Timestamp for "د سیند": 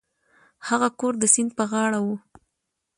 1.19-1.51